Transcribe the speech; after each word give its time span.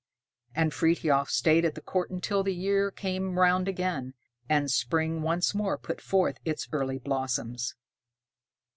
And 0.55 0.73
Frithiof 0.73 1.29
stayed 1.29 1.63
at 1.63 1.75
the 1.75 1.81
court, 1.81 2.09
until 2.09 2.41
the 2.41 2.55
year 2.55 2.89
came 2.89 3.37
round 3.37 3.67
again, 3.67 4.15
and 4.49 4.71
spring 4.71 5.21
once 5.21 5.53
more 5.53 5.77
put 5.77 6.01
forth 6.01 6.39
its 6.43 6.67
early 6.71 6.97
blossoms. 6.97 7.75